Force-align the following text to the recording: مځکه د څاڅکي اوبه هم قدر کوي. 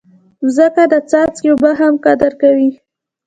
مځکه 0.43 0.83
د 0.91 0.95
څاڅکي 1.09 1.47
اوبه 1.51 1.71
هم 1.79 1.93
قدر 2.05 2.31
کوي. 2.41 2.69